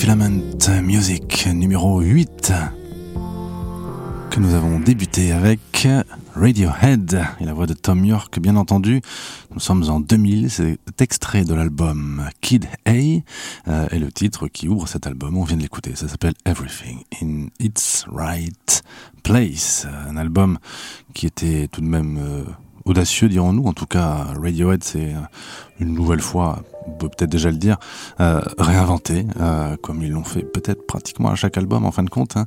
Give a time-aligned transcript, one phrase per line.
[0.00, 2.54] Filament Music numéro 8
[4.30, 5.86] que nous avons débuté avec
[6.34, 9.02] Radiohead et la voix de Tom York, bien entendu.
[9.52, 14.68] Nous sommes en 2000, c'est extrait de l'album Kid A euh, et le titre qui
[14.68, 18.82] ouvre cet album, on vient de l'écouter, ça s'appelle Everything in its Right
[19.22, 19.86] Place.
[20.08, 20.56] Un album
[21.12, 22.44] qui était tout de même euh,
[22.86, 23.66] audacieux, dirons-nous.
[23.66, 25.20] En tout cas, Radiohead, c'est euh,
[25.78, 27.78] une nouvelle fois, on peut peut-être déjà le dire,
[28.20, 32.10] euh, réinventé, euh, comme ils l'ont fait peut-être pratiquement à chaque album en fin de
[32.10, 32.36] compte.
[32.36, 32.46] Hein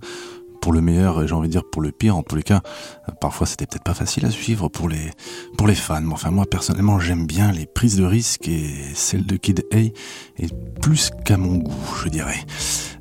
[0.61, 2.15] pour le meilleur et j'ai envie de dire pour le pire.
[2.15, 2.61] En tous les cas,
[3.09, 5.11] euh, parfois c'était peut-être pas facile à suivre pour les
[5.57, 5.99] pour les fans.
[5.99, 9.77] Mais enfin moi personnellement j'aime bien les prises de risque et celle de Kid A
[9.77, 12.39] est plus qu'à mon goût, je dirais.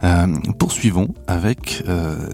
[0.03, 0.27] Euh,
[0.59, 1.85] poursuivons avec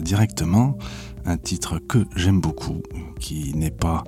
[0.00, 0.78] directement
[1.26, 2.82] un titre que j'aime beaucoup,
[3.20, 4.04] qui n'est pas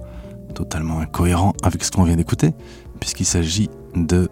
[0.54, 2.52] totalement incohérent avec ce qu'on vient d'écouter,
[2.98, 4.30] puisqu'il s'agit de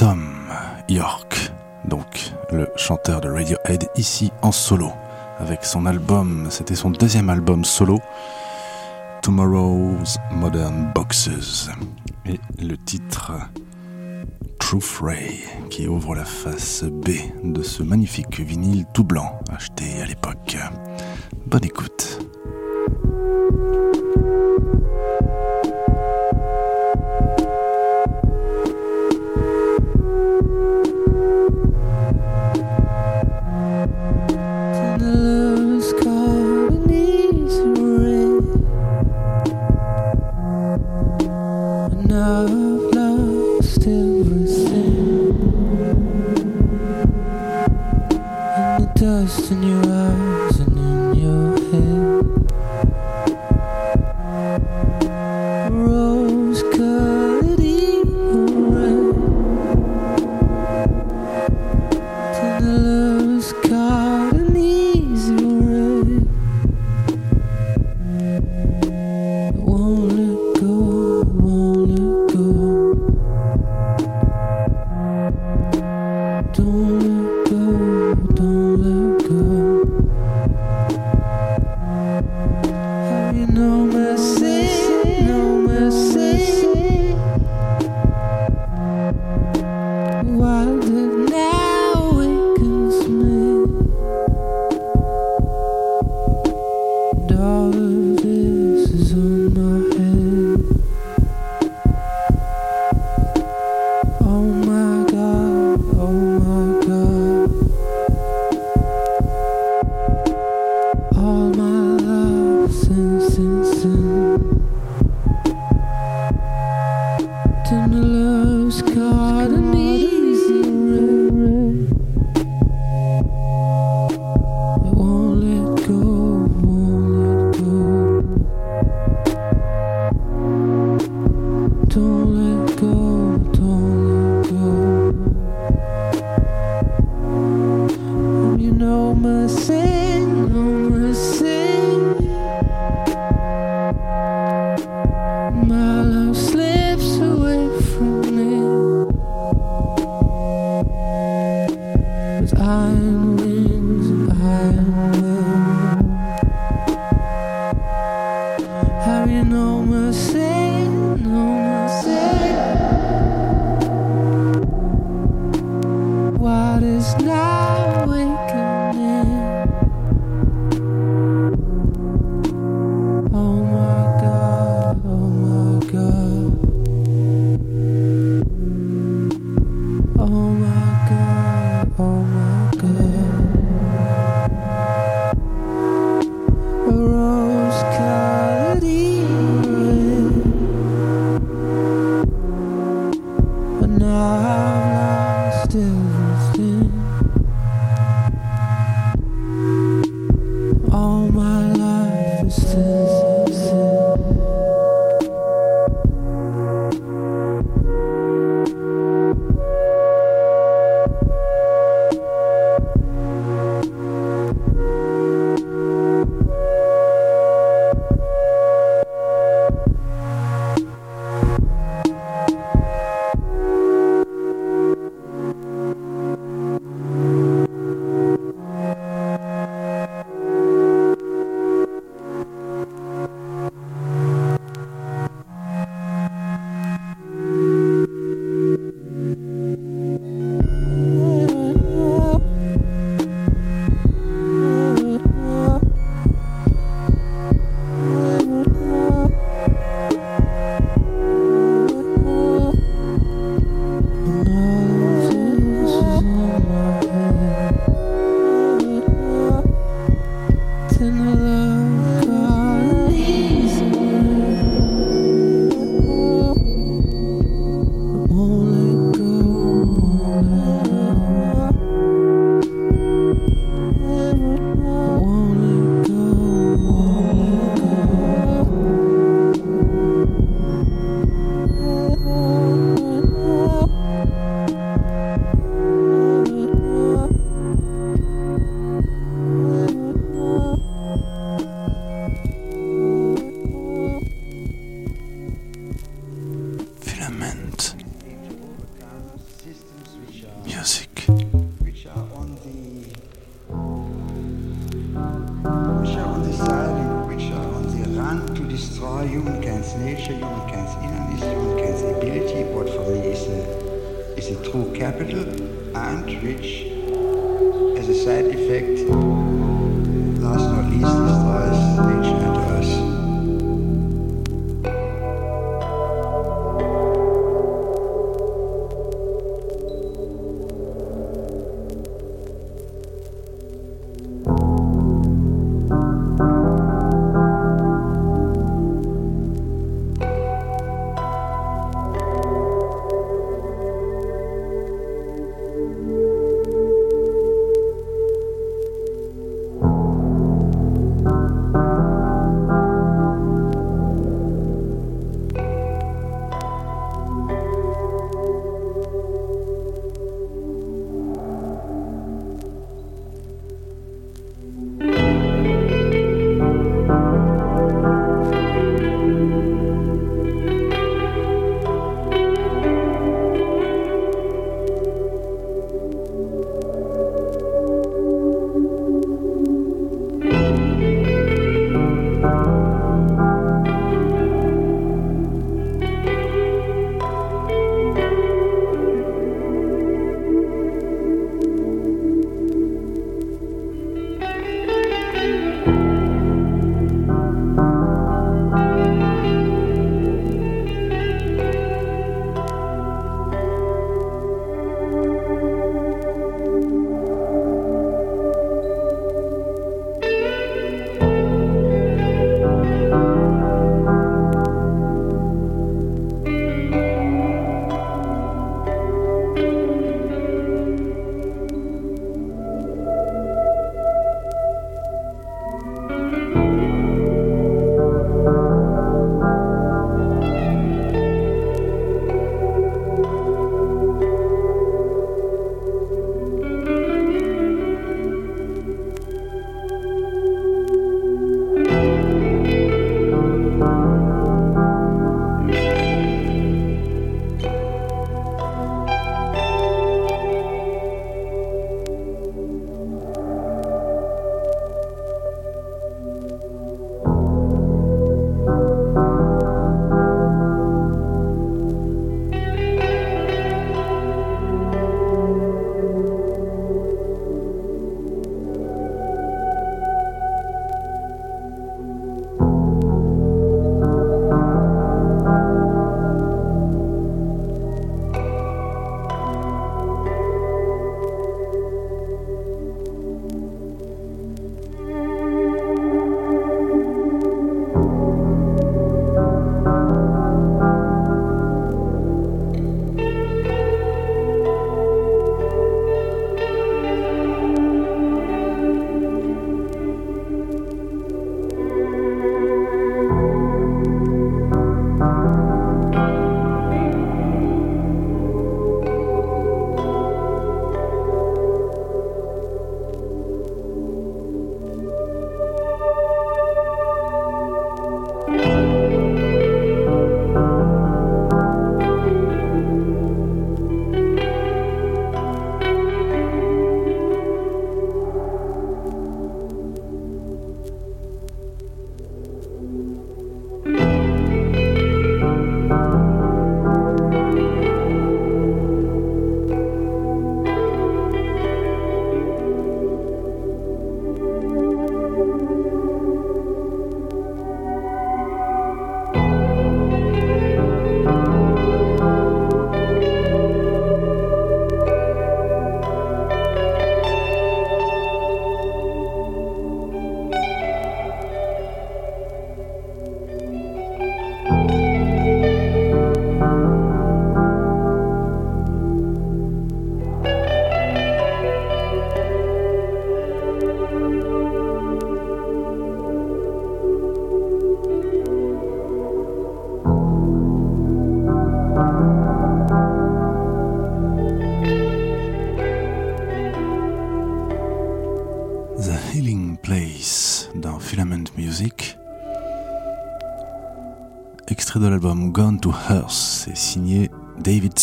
[0.00, 0.48] Tom
[0.88, 1.52] York,
[1.84, 4.90] donc le chanteur de Radiohead ici en solo
[5.38, 7.98] avec son album, c'était son deuxième album solo,
[9.22, 11.68] Tomorrow's Modern Boxes.
[12.24, 13.32] Et le titre
[14.58, 17.10] Truth Ray, qui ouvre la face B
[17.44, 20.56] de ce magnifique vinyle tout blanc acheté à l'époque.
[21.44, 22.26] Bonne écoute.
[49.50, 49.99] In your eyes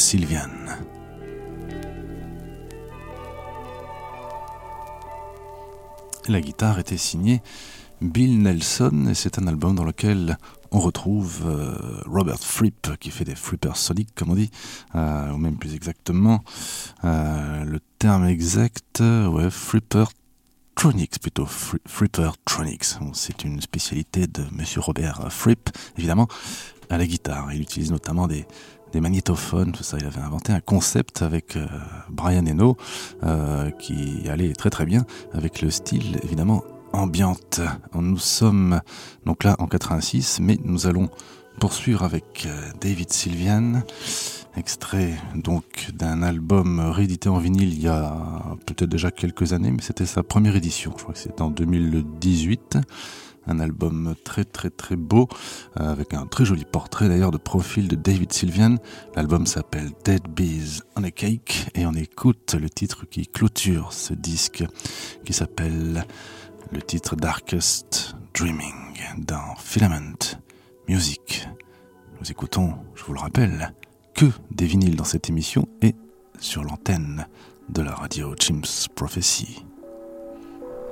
[0.07, 0.49] David Sylvian.
[6.29, 7.41] La guitare était signée
[8.01, 10.37] Bill Nelson et c'est un album dans lequel
[10.71, 14.51] on retrouve euh, Robert Fripp qui fait des flippers soniques, comme on dit,
[14.95, 16.43] euh, ou même plus exactement,
[17.03, 20.05] euh, le terme exact, ouais, flipper
[20.75, 21.81] Tronics plutôt, Fri-.
[22.99, 26.27] Bon, C'est une spécialité de Monsieur Robert Fripp, évidemment,
[26.91, 27.51] à la guitare.
[27.51, 28.45] Il utilise notamment des,
[28.93, 29.97] des magnétophones, tout ça.
[29.99, 31.67] Il avait inventé un concept avec euh,
[32.09, 32.77] Brian Eno
[33.23, 36.63] euh, qui allait très très bien avec le style évidemment
[36.93, 37.61] ambiante.
[37.93, 38.81] Nous sommes
[39.25, 41.09] donc là en 86, mais nous allons
[41.59, 43.81] poursuivre avec euh, David Sylvian,
[44.55, 48.15] extrait donc d'un album réédité en vinyle il y a
[48.65, 50.93] peut-être déjà quelques années, mais c'était sa première édition.
[50.97, 52.77] Je crois que c'était en 2018.
[53.47, 55.27] Un album très très très beau,
[55.79, 58.75] euh, avec un très joli portrait d'ailleurs de profil de David Sylvian.
[59.15, 64.13] L'album s'appelle Dead Bees on a Cake et on écoute le titre qui clôture ce
[64.13, 64.63] disque
[65.25, 66.05] qui s'appelle
[66.71, 68.73] le titre Darkest Dreaming
[69.17, 70.37] dans Filament
[70.87, 71.47] Music.
[72.19, 73.73] Nous écoutons, je vous le rappelle,
[74.15, 75.95] que des vinyles dans cette émission et
[76.39, 77.27] sur l'antenne
[77.69, 79.63] de la radio Jim's Prophecy.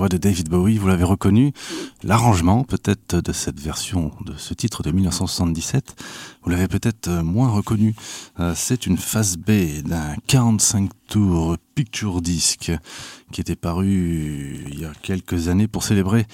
[0.09, 1.53] de David Bowie, vous l'avez reconnu.
[2.03, 5.95] L'arrangement, peut-être, de cette version, de ce titre de 1977,
[6.43, 7.95] vous l'avez peut-être moins reconnu.
[8.39, 12.71] Euh, C'est une phase B d'un 45 tours picture disc
[13.31, 16.27] qui était paru il y a quelques années pour célébrer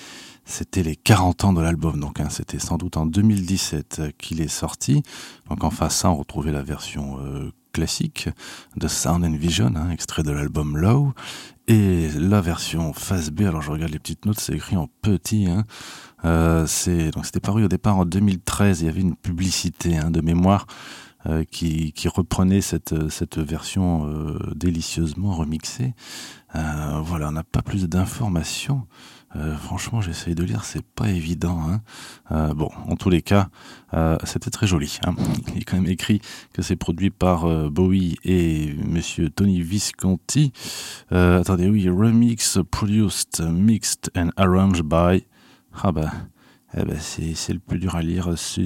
[0.50, 4.48] c'était les 40 ans de l'album, donc hein, c'était sans doute en 2017 qu'il est
[4.48, 5.04] sorti.
[5.48, 8.30] Donc en face ça, on retrouvait la version euh, classique
[8.76, 11.14] de Sound and Vision, hein, extrait de l'album Low,
[11.70, 13.42] et la version phase B.
[13.42, 15.48] Alors je regarde les petites notes, c'est écrit en petit.
[15.48, 15.66] Hein.
[16.26, 16.66] Euh,
[17.12, 18.82] donc c'était paru au départ en 2013.
[18.82, 20.66] Il y avait une publicité hein, de mémoire.
[21.28, 25.94] euh, qui, qui reprenait cette, cette version euh, délicieusement remixée.
[26.54, 28.88] Voilà, on n'a pas plus d'informations.
[29.36, 31.60] Euh, franchement, j'essaye de lire, c'est pas évident.
[31.68, 31.82] Hein.
[32.32, 33.50] Euh, bon, en tous les cas,
[33.94, 35.00] euh, c'était très joli.
[35.06, 35.14] Hein.
[35.54, 36.22] Il est quand même écrit
[36.54, 40.52] que c'est produit par Bowie et Monsieur Tony Visconti.
[41.12, 45.26] Attendez, oui, remix, produced, mixed and arranged by.
[45.84, 46.12] Ah bah.
[46.78, 48.66] Eh ben c'est, le plus dur à lire, c'est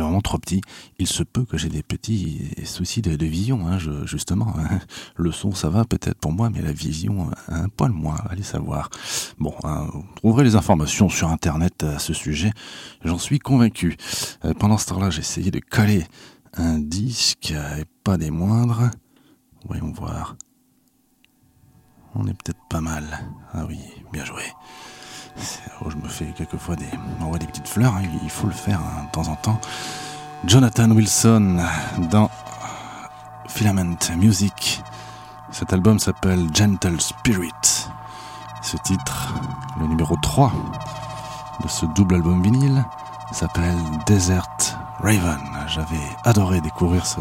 [0.00, 0.60] vraiment trop petit.
[0.98, 4.52] Il se peut que j'ai des petits soucis de, vision, hein, justement.
[4.58, 4.80] hein.
[5.16, 8.90] Le son, ça va peut-être pour moi, mais la vision, un poil moins, allez savoir.
[9.38, 12.50] Bon, hein, vous trouverez les informations sur Internet à ce sujet,
[13.04, 13.96] j'en suis convaincu.
[14.44, 16.04] Euh, pendant ce temps-là, j'ai essayé de coller
[16.54, 18.90] un disque, euh, et pas des moindres.
[19.66, 20.36] Voyons voir.
[22.14, 23.04] On est peut-être pas mal.
[23.52, 23.78] Ah oui,
[24.12, 24.42] bien joué.
[25.88, 26.88] Je me fais quelquefois des,
[27.20, 29.60] m'envoie des petites fleurs, hein, il faut le faire hein, de temps en temps.
[30.44, 31.58] Jonathan Wilson
[32.10, 32.30] dans
[33.48, 34.82] Filament Music.
[35.50, 37.88] Cet album s'appelle Gentle Spirit.
[38.62, 39.34] Ce titre,
[39.80, 40.52] le numéro 3
[41.62, 42.84] de ce double album vinyle,
[43.32, 45.40] s'appelle Desert Raven.
[45.68, 47.20] J'avais adoré découvrir ce,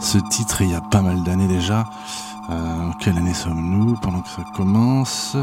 [0.00, 1.84] ce titre il y a pas mal d'années déjà.
[2.50, 5.36] Euh, quelle année sommes-nous pendant que ça commence?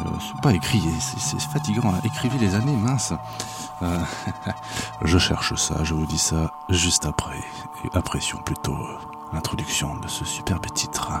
[0.00, 1.90] Euh, c'est pas écrit, c'est fatigant.
[1.92, 1.98] là.
[2.04, 3.12] Écrivez les années, mince.
[3.82, 3.98] Euh,
[5.02, 7.40] je cherche ça, je vous dis ça juste après.
[7.84, 8.98] Et apprécions plutôt euh,
[9.32, 11.12] l'introduction de ce superbe titre.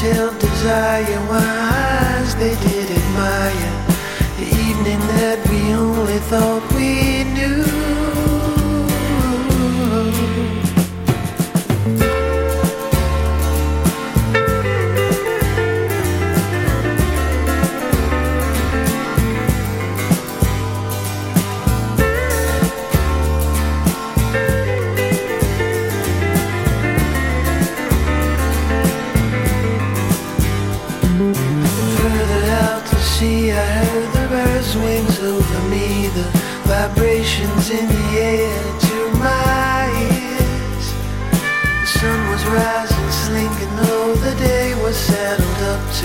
[0.00, 1.59] chill desire wine.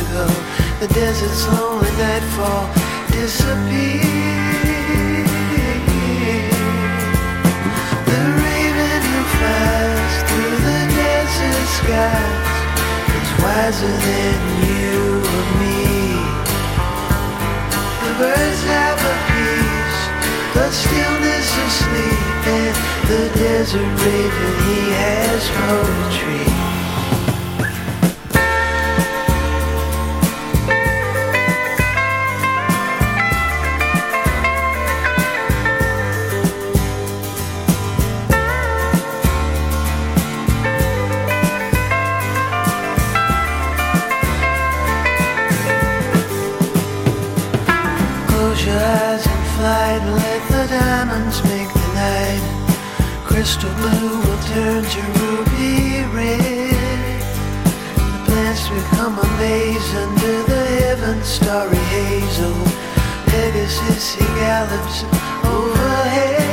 [0.03, 0.29] Up.
[0.79, 2.67] The desert's lonely nightfall
[3.07, 4.03] disappeared.
[8.03, 12.55] The raven who flies through the desert skies
[13.15, 16.19] is wiser than you or me.
[18.03, 20.01] The birds have a peace,
[20.55, 22.75] the stillness of sleep, and
[23.07, 26.54] the desert raven he has poetry.
[53.45, 57.21] Crystal blue will turn to ruby red.
[57.95, 62.55] The plants become a maze under the heavens, starry hazel.
[63.27, 65.03] Pegasus he gallops
[65.45, 66.44] overhead.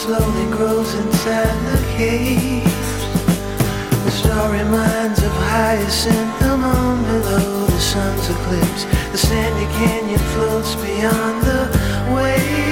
[0.00, 2.64] Slowly grows inside the caves.
[4.04, 8.84] The starry minds of hyacinth, the moon below the sun's eclipse.
[9.12, 12.69] The sandy canyon floats beyond the waves.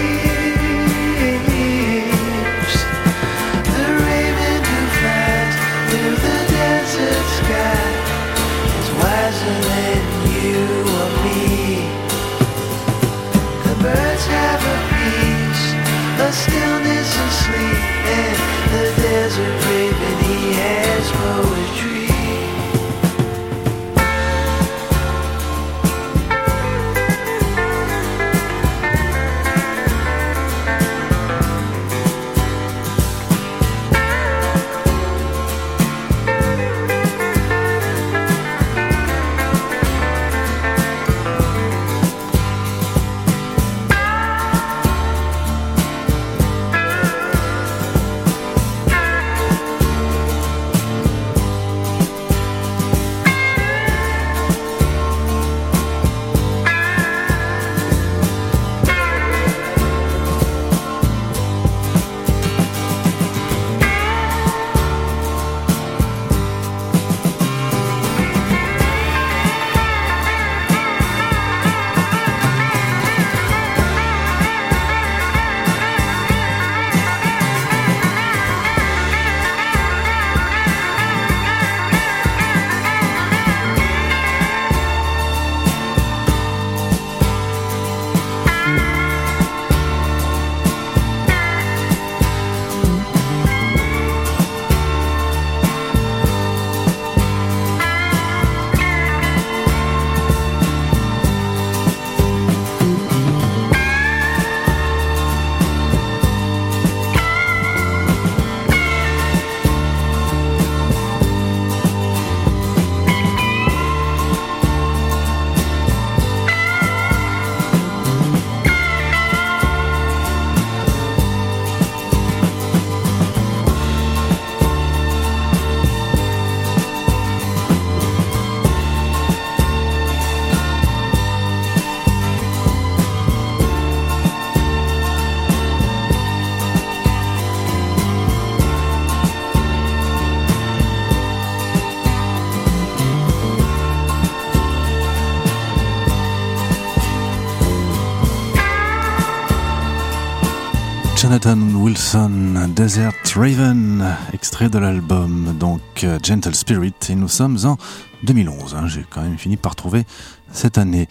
[151.28, 155.82] Jonathan Wilson, Desert Raven, extrait de l'album donc
[156.24, 157.76] Gentle Spirit, et nous sommes en
[158.22, 158.74] 2011.
[158.74, 160.06] hein, J'ai quand même fini par trouver
[160.52, 161.06] cette année.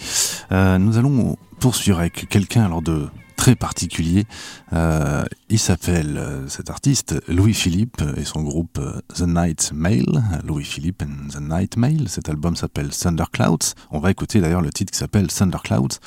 [0.51, 3.07] Euh, nous allons poursuivre avec quelqu'un alors de
[3.55, 4.25] particulier.
[4.73, 10.05] Euh, il s'appelle, euh, cet artiste, Louis Philippe et son groupe euh, The Night Mail.
[10.43, 12.09] Louis Philippe and The Night Mail.
[12.09, 13.73] Cet album s'appelle Thunderclouds.
[13.91, 15.99] On va écouter d'ailleurs le titre qui s'appelle Thunderclouds.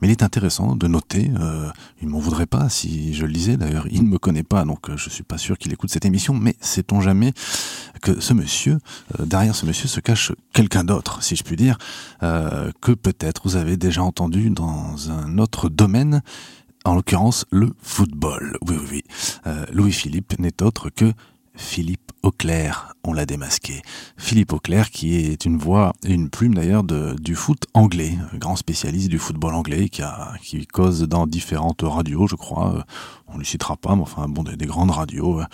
[0.00, 1.30] Mais il est intéressant de noter,
[2.02, 4.94] il m'en voudrait pas si je le lisais d'ailleurs, il ne me connaît pas, donc
[4.94, 7.32] je suis pas sûr qu'il écoute cette émission, mais sait-on jamais
[8.02, 8.78] que ce monsieur,
[9.18, 11.78] derrière ce monsieur se cache quelqu'un d'autre, si je puis dire,
[12.20, 16.22] que peut-être vous avez déjà entendu dans un autre domaine,
[16.84, 18.56] en l'occurrence le football.
[18.68, 19.04] Oui, oui, oui.
[19.46, 21.12] Euh, Louis-Philippe n'est autre que
[21.56, 23.82] Philippe Auclair, on l'a démasqué.
[24.16, 29.08] Philippe Auclair qui est une voix et une plume d'ailleurs du foot anglais, grand spécialiste
[29.08, 32.74] du football anglais qui, cause dans différentes radios, je crois.
[32.74, 32.82] Euh,
[33.28, 35.44] On ne lui citera pas, mais enfin bon, des, des grandes radios euh,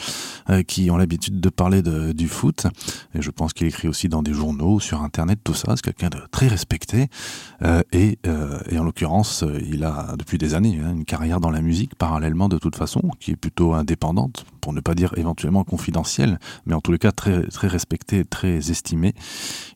[0.51, 2.67] euh, qui ont l'habitude de parler du foot.
[3.15, 5.75] Et je pense qu'il écrit aussi dans des journaux, sur Internet, tout ça.
[5.77, 7.09] C'est quelqu'un de très respecté.
[7.93, 8.19] Et,
[8.71, 12.49] et en l'occurrence, il a depuis des années hein, une carrière dans la musique parallèlement
[12.49, 16.81] de toute façon, qui est plutôt indépendante, pour ne pas dire éventuellement confidentielle, mais en
[16.81, 19.15] tous les cas très, très respectée, très estimée.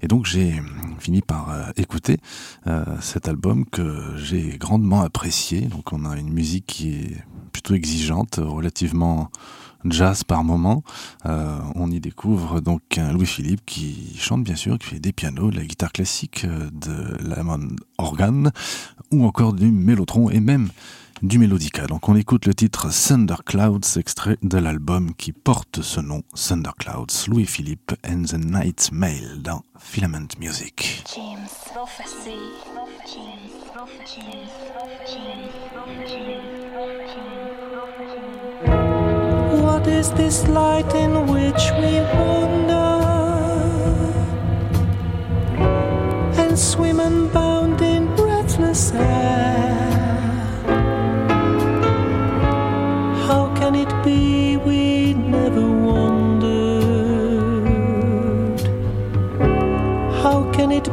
[0.03, 0.61] Et donc j'ai
[0.99, 2.19] fini par euh, écouter
[2.67, 5.63] euh, cet album que j'ai grandement apprécié.
[5.63, 9.31] Donc on a une musique qui est plutôt exigeante, relativement
[9.85, 10.83] jazz par moment.
[11.27, 15.51] Euh, on y découvre donc un Louis-Philippe qui chante bien sûr, qui fait des pianos,
[15.51, 17.69] de la guitare classique, de l'amon
[17.99, 18.51] organe
[19.11, 20.69] ou encore du mélotron et même
[21.23, 21.87] du mélodica.
[21.87, 27.93] Donc on écoute le titre Thunderclouds, extrait de l'album qui porte ce nom, Thunderclouds, Louis-Philippe
[28.07, 31.05] and the Night Mail dans Filament Music.
[31.15, 31.49] James.
[39.63, 42.75] What is this light in which we wander?
[46.39, 49.74] And swim unbound in breathless air?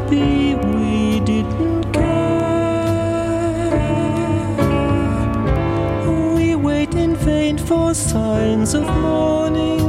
[0.10, 2.12] Be we didn't care?
[6.36, 9.81] We wait in vain for signs of morning.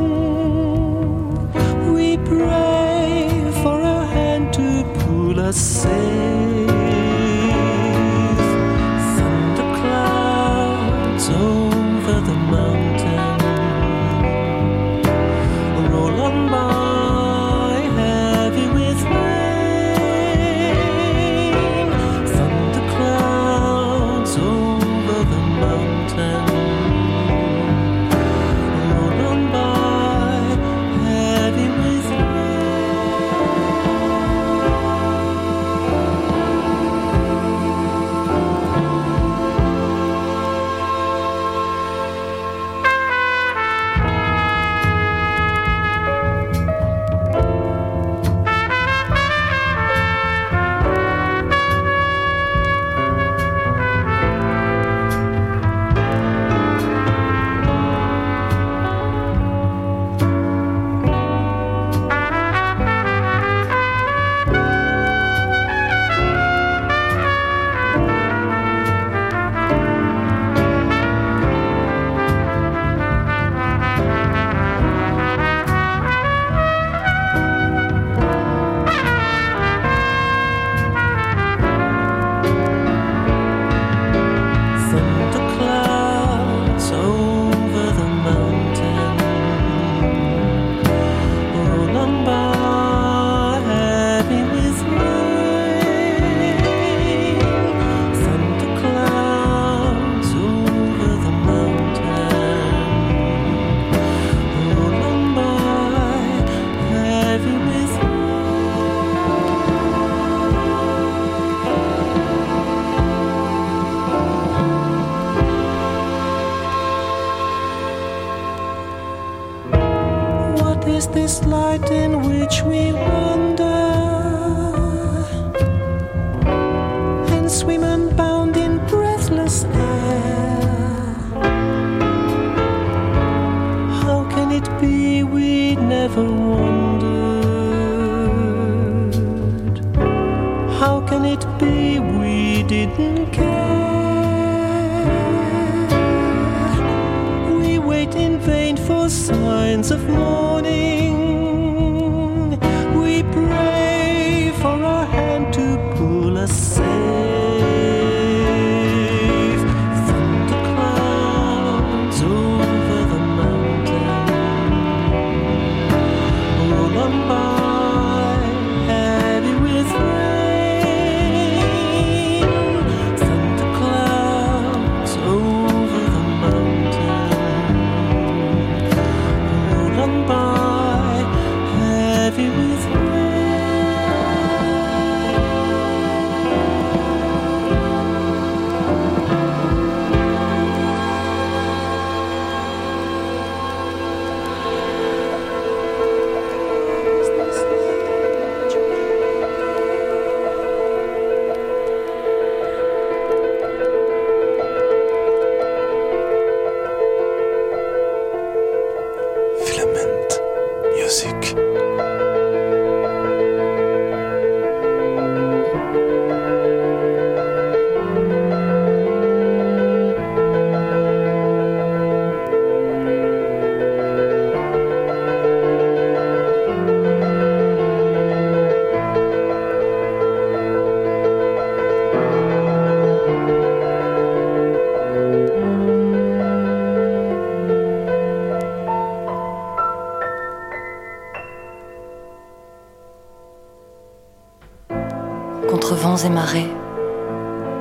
[246.25, 246.71] Et marées,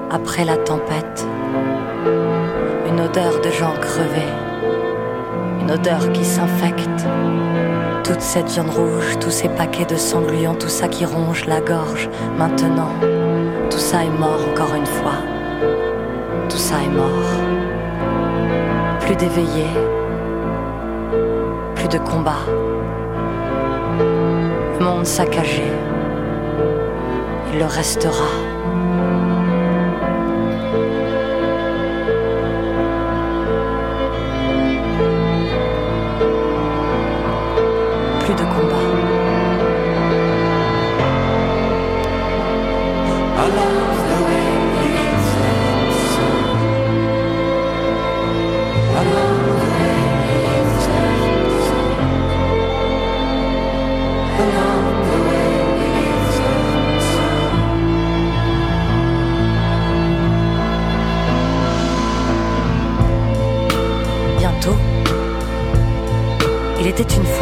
[0.09, 1.27] après la tempête,
[2.87, 4.33] une odeur de gens crevés,
[5.59, 7.05] une odeur qui s'infecte,
[8.03, 12.09] toute cette viande rouge, tous ces paquets de sanglions, tout ça qui ronge la gorge,
[12.37, 12.93] maintenant,
[13.69, 15.19] tout ça est mort encore une fois,
[16.49, 17.31] tout ça est mort,
[19.01, 19.75] plus d'éveillés,
[21.75, 22.45] plus de combats,
[24.79, 25.71] le monde saccagé
[27.53, 28.50] le restera.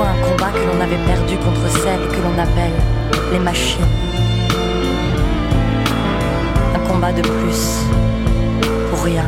[0.07, 2.73] Un combat que l'on avait perdu contre celles que l'on appelle
[3.31, 3.85] les machines.
[6.75, 7.85] Un combat de plus,
[8.89, 9.27] pour rien.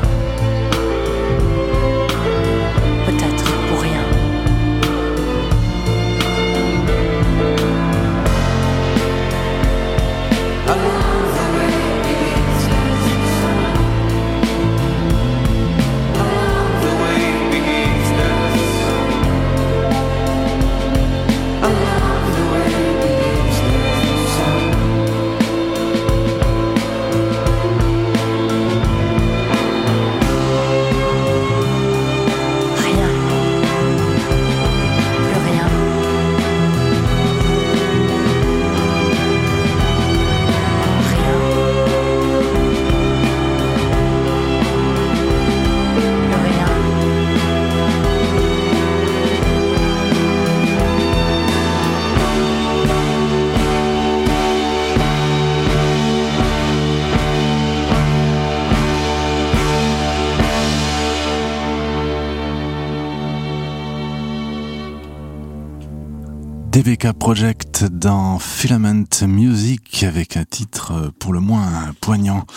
[66.84, 72.48] DBK Project dans Filament Music avec un titre pour le moins poignant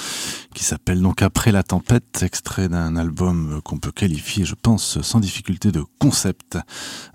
[0.65, 5.71] s'appelle donc Après la tempête, extrait d'un album qu'on peut qualifier, je pense, sans difficulté
[5.73, 6.59] de concept.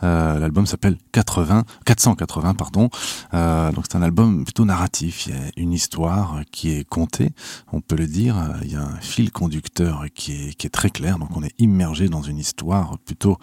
[0.04, 2.90] Euh, L'album s'appelle 80, 480, pardon.
[3.34, 5.28] Euh, donc c'est un album plutôt narratif.
[5.28, 7.32] Il y a une histoire qui est contée,
[7.72, 8.36] on peut le dire.
[8.64, 11.18] Il y a un fil conducteur qui est, qui est très clair.
[11.18, 13.38] Donc on est immergé dans une histoire plutôt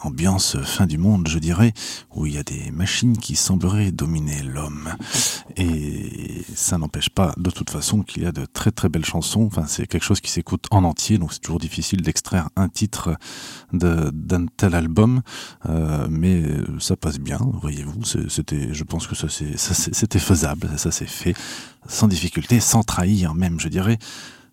[0.00, 1.72] ambiance fin du monde, je dirais,
[2.14, 4.94] où il y a des machines qui sembleraient dominer l'homme.
[5.56, 9.23] Et ça n'empêche pas, de toute façon, qu'il y a de très très belles chansons.
[9.46, 13.16] Enfin, c'est quelque chose qui s'écoute en entier, donc c'est toujours difficile d'extraire un titre
[13.72, 15.22] d'un tel album,
[15.66, 16.42] Euh, mais
[16.78, 18.04] ça passe bien, voyez-vous.
[18.28, 21.34] C'était, je pense que ça, c'était faisable, ça s'est fait
[21.88, 23.98] sans difficulté, sans trahir même, je dirais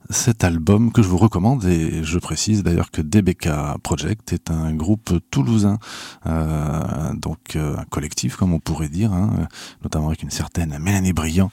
[0.09, 3.49] cet album que je vous recommande et je précise d'ailleurs que DBK
[3.81, 5.79] Project est un groupe toulousain,
[6.25, 9.47] euh, donc euh, un collectif comme on pourrait dire, hein,
[9.83, 11.51] notamment avec une certaine Mélanie Briand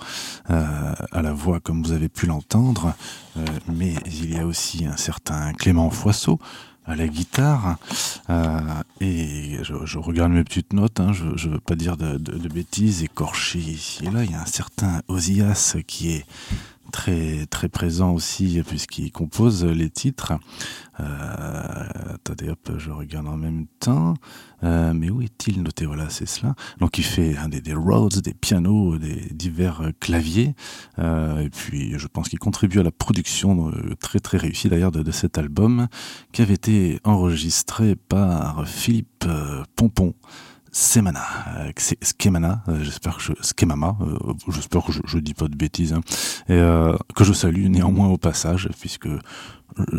[0.50, 2.94] euh, à la voix comme vous avez pu l'entendre,
[3.36, 6.38] euh, mais il y a aussi un certain Clément Foisseau
[6.86, 7.76] à la guitare.
[8.30, 8.60] Euh,
[9.00, 13.58] et je, regarde mes petites notes, hein, je ne veux pas dire de bêtises écorchées
[13.58, 16.24] ici et là, il y a un certain Osias qui est
[16.92, 20.32] très très présent aussi puisqu'il compose les titres.
[21.00, 21.04] Euh,
[22.14, 24.14] attendez hop, je regarde en même temps.
[24.64, 25.86] Euh, mais où est-il noté?
[25.86, 26.54] Voilà, c'est cela.
[26.80, 30.54] Donc il fait des, des Rhodes, des pianos, des divers claviers.
[30.98, 34.92] Euh, et puis je pense qu'il contribue à la production euh, très très réussie d'ailleurs
[34.92, 35.86] de, de cet album
[36.32, 39.24] qui avait été enregistré par Philippe
[39.76, 40.14] Pompon.
[40.72, 41.24] Semana,
[41.58, 45.92] euh, Skemana, euh, j'espère que je, Skemama, euh, j'espère que je, dis pas de bêtises,
[45.92, 46.00] hein,
[46.48, 49.08] et euh, que je salue néanmoins au passage, puisque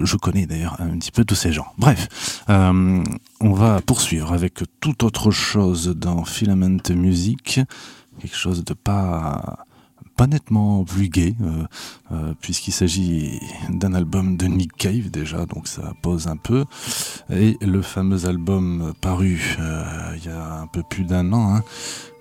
[0.04, 1.68] je connais d'ailleurs un petit peu tous ces gens.
[1.78, 3.04] Bref, euh,
[3.40, 7.62] on va poursuivre avec toute autre chose dans Filament Music,
[8.20, 9.66] quelque chose de pas
[10.20, 11.64] pas nettement plus gai, euh,
[12.12, 13.40] euh, puisqu'il s'agit
[13.70, 16.66] d'un album de Nick Cave déjà, donc ça pose un peu.
[17.30, 21.64] Et le fameux album paru euh, il y a un peu plus d'un an, hein,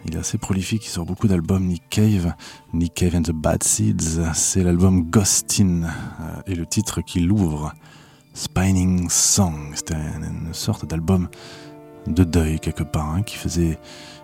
[0.07, 2.35] il est assez prolifique, il sort beaucoup d'albums Nick Cave.
[2.73, 7.75] Nick Cave and the Bad Seeds, c'est l'album Ghostin, euh, et le titre qui l'ouvre,
[8.33, 9.73] Spining Song.
[9.75, 11.27] C'était une sorte d'album
[12.07, 13.77] de deuil quelque part, hein, qui faisait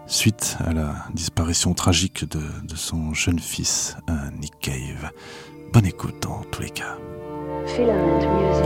[0.07, 5.11] suite à la disparition tragique de, de son jeune fils, euh, Nick Cave.
[5.72, 6.96] Bonne écoute en tous les cas.
[7.66, 8.64] Filament music.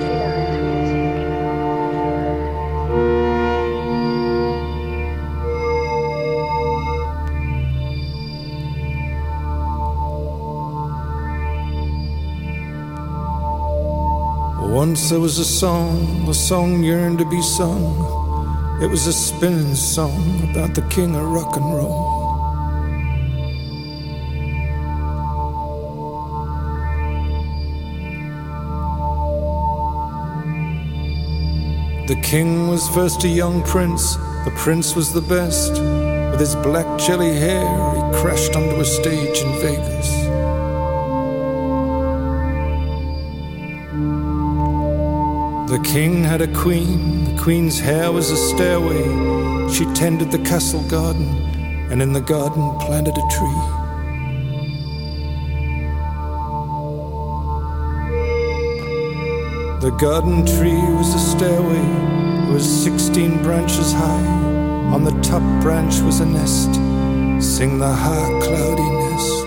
[0.00, 1.02] Filament music.
[14.74, 18.21] Once there was a song, a song yearned to be sung.
[18.80, 22.22] It was a spinning song about the king of rock and roll.
[32.08, 35.72] The king was first a young prince, the prince was the best.
[36.30, 37.64] With his black jelly hair,
[37.94, 40.21] he crashed onto a stage in Vegas.
[45.72, 49.04] The king had a queen, the queen's hair was a stairway.
[49.72, 51.26] She tended the castle garden,
[51.90, 53.62] and in the garden planted a tree.
[59.80, 61.80] The garden tree was a stairway,
[62.46, 64.26] it was 16 branches high.
[64.92, 66.74] On the top branch was a nest,
[67.42, 69.41] sing the high cloudy nest.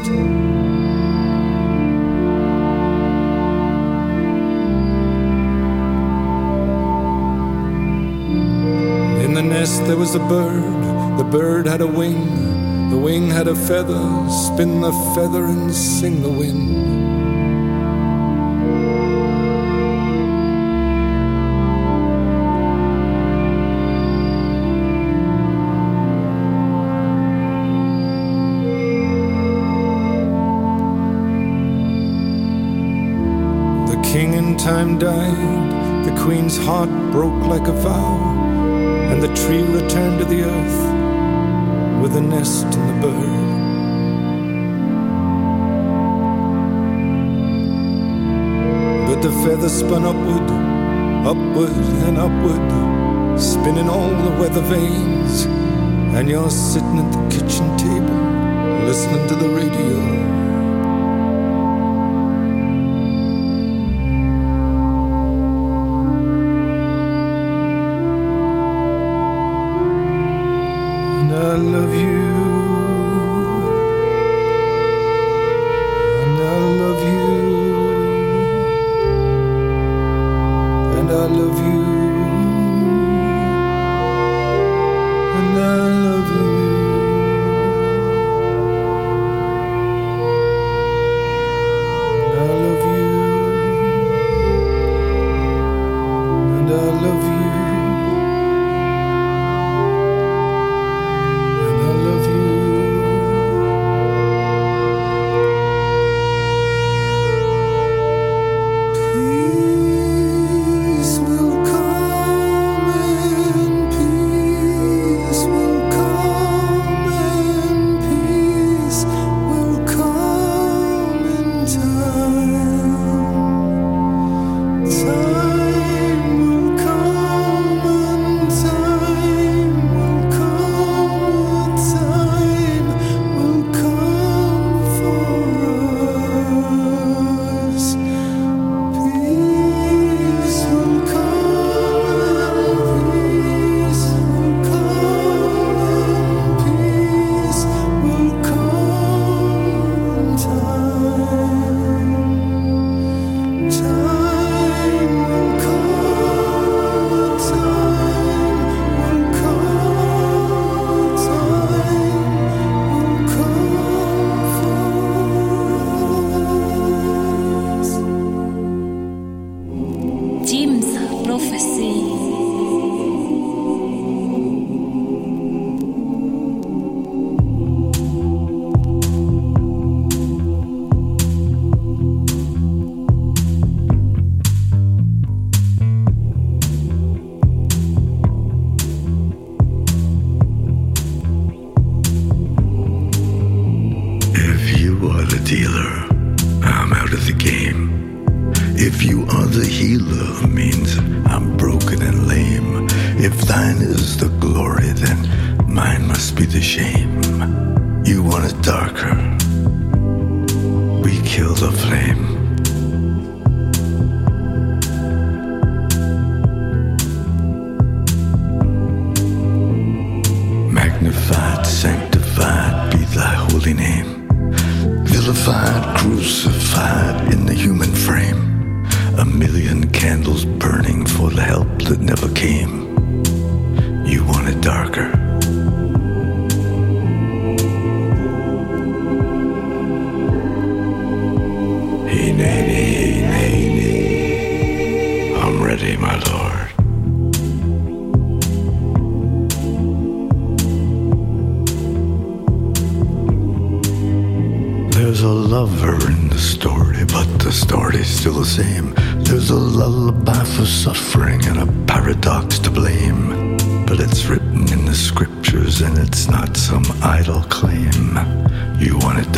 [9.66, 14.06] Nest there was a bird, the bird had a wing, the wing had a feather,
[14.46, 16.76] spin the feather and sing the wind.
[33.90, 38.35] The king in time died, the queen's heart broke like a vow,
[39.10, 40.80] and the tree returned to the earth
[42.02, 43.46] with the nest and the bird.
[49.08, 50.50] But the feather spun upward,
[51.26, 55.46] upward and upward, spinning all the weather vanes,
[56.16, 60.45] and you're sitting at the kitchen table, listening to the radio.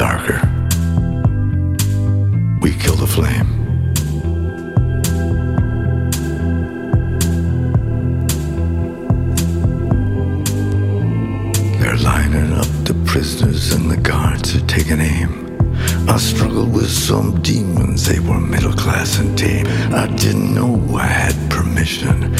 [0.08, 0.39] Darker?
[2.62, 3.49] We kill the flame.
[11.80, 15.32] They're lining up the prisoners and the guards are taking aim.
[16.08, 19.68] I struggled with some demons, they were middle class and tame.
[19.93, 22.34] I didn't know I had permission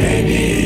[0.00, 0.59] Maybe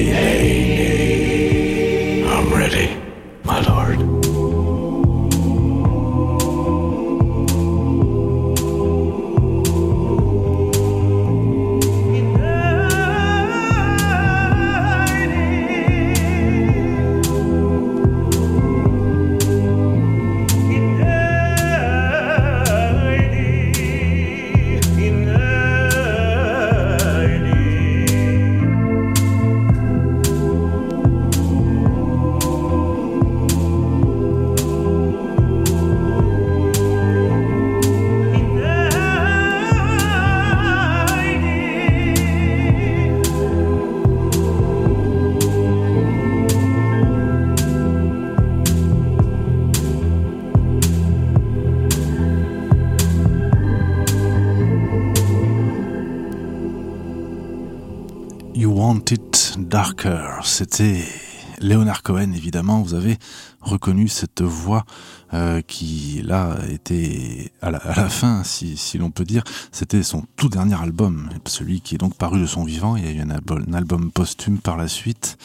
[60.57, 61.05] C'était
[61.59, 62.81] Leonard Cohen, évidemment.
[62.81, 63.19] Vous avez
[63.61, 64.85] reconnu cette voix
[65.33, 69.43] euh, qui, là, était à la, fin, si, l'on peut dire.
[69.73, 72.95] C'était son tout dernier album, celui qui est donc paru de son vivant.
[72.95, 75.39] Il y a eu un album, posthume par la suite,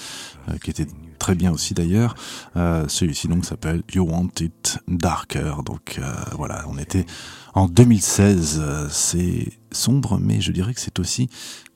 [0.48, 0.86] euh, qui était
[1.18, 2.14] très bien aussi d'ailleurs.
[2.56, 5.64] Euh, Celui-ci donc s'appelle You Want It Darker.
[5.66, 6.00] Donc
[6.38, 7.08] voilà, on était
[7.56, 8.60] en 2016.
[8.62, 11.30] euh, C'est sombre, mais je dirais que c'est aussi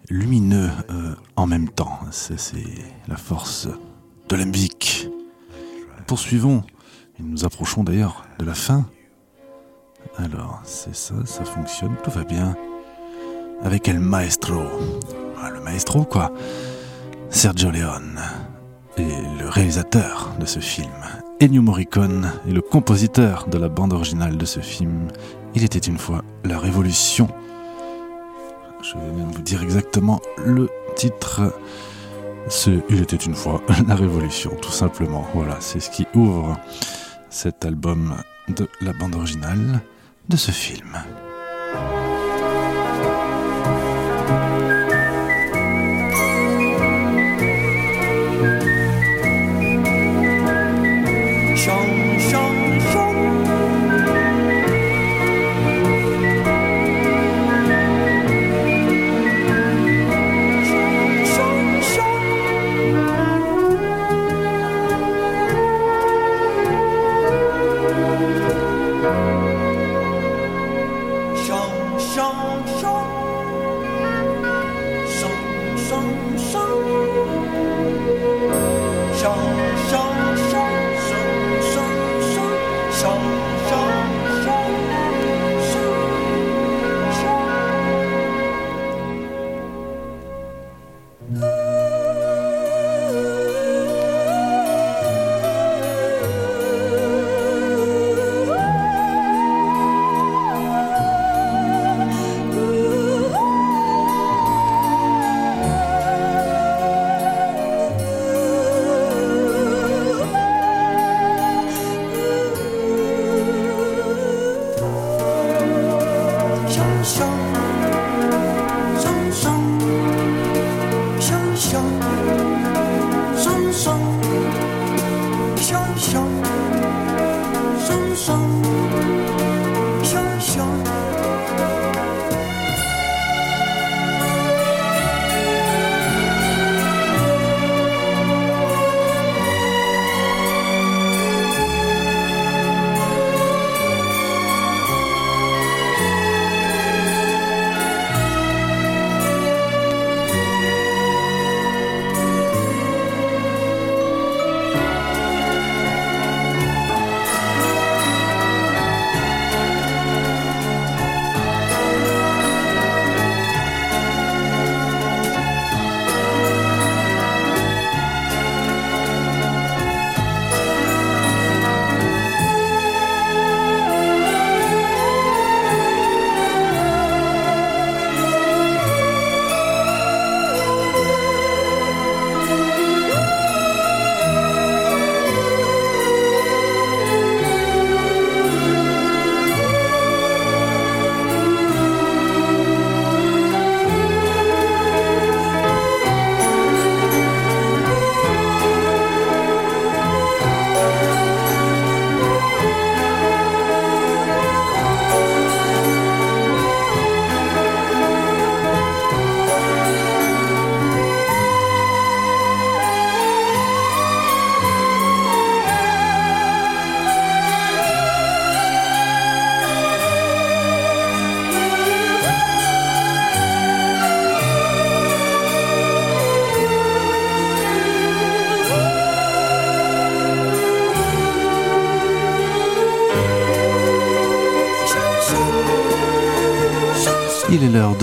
[0.09, 1.99] lumineux euh, en même temps.
[2.11, 2.63] C'est
[3.07, 3.67] la force
[4.29, 4.45] de la.
[6.07, 6.63] Poursuivons.
[7.19, 8.85] Nous approchons d'ailleurs de la fin.
[10.17, 12.55] Alors, c'est ça, ça fonctionne, tout va bien.
[13.63, 14.63] Avec El Maestro.
[15.41, 16.31] Ah, le maestro, quoi.
[17.29, 18.19] Sergio Leone
[18.97, 20.91] est le réalisateur de ce film.
[21.41, 25.07] Ennio Morricone est le compositeur de la bande originale de ce film.
[25.55, 27.27] Il était une fois la Révolution.
[28.83, 31.53] Je vais même vous dire exactement le titre.
[32.89, 35.25] Il était une fois la Révolution, tout simplement.
[35.33, 36.59] Voilà, c'est ce qui ouvre
[37.29, 38.15] cet album
[38.49, 39.81] de la bande originale
[40.27, 40.97] de ce film.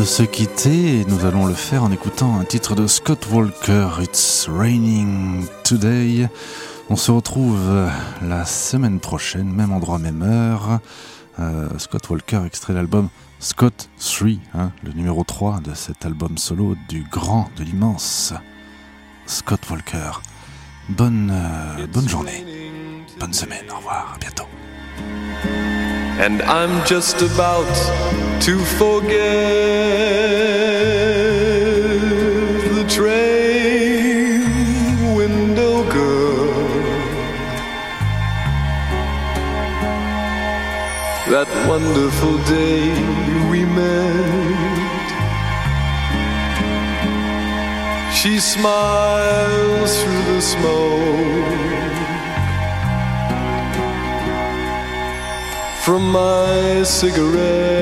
[0.00, 3.88] De se quitter et nous allons le faire en écoutant un titre de Scott Walker,
[4.00, 6.26] It's Raining Today.
[6.88, 7.90] On se retrouve
[8.22, 10.80] la semaine prochaine, même endroit, même heure.
[11.38, 16.76] Euh, Scott Walker, extrait l'album Scott 3, hein, le numéro 3 de cet album solo
[16.88, 18.32] du grand, de l'immense
[19.26, 20.12] Scott Walker.
[20.88, 22.46] Bonne, euh, bonne journée,
[23.18, 24.46] bonne semaine, au revoir, à bientôt.
[26.20, 27.74] And I'm just about
[28.42, 29.16] to forget
[32.76, 34.44] the train
[35.14, 36.52] window girl.
[41.32, 42.92] That wonderful day
[43.50, 45.00] we met.
[48.12, 51.39] She smiles through the smoke.
[55.84, 57.80] From my cigarette.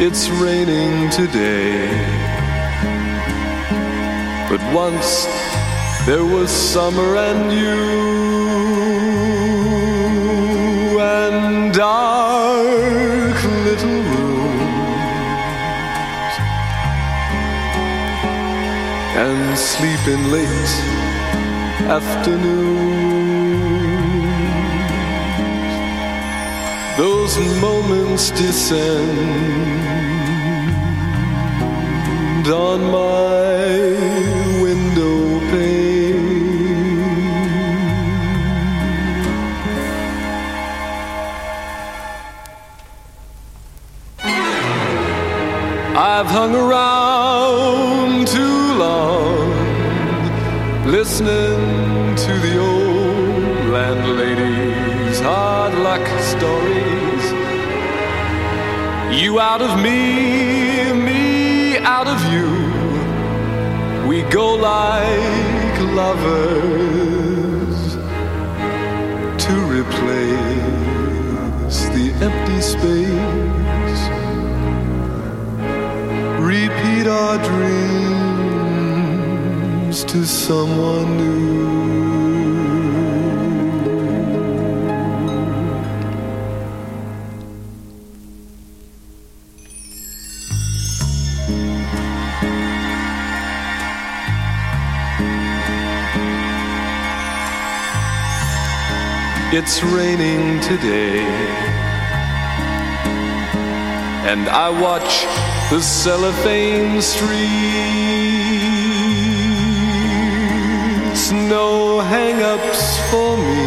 [0.00, 1.88] It's raining today,
[4.50, 5.26] but once
[6.06, 8.31] there was summer and you
[19.82, 20.74] sleeping late
[21.90, 22.82] afternoons.
[26.96, 29.26] Those moments descend
[32.46, 33.66] on my
[34.62, 36.30] window pane.
[45.96, 47.01] I've hung around
[51.02, 53.42] listening to the old
[53.74, 57.24] landlady's hard luck stories.
[59.20, 62.48] You out of me, me out of you.
[64.08, 67.80] We go like lovers
[69.44, 70.28] to replace
[71.96, 74.02] the empty space
[76.38, 78.41] repeat our dreams
[79.92, 81.92] to someone new.
[99.54, 101.20] It's raining today
[104.24, 105.26] and I watch
[105.70, 108.31] the cellophane streets.
[111.32, 113.64] No hang ups for me.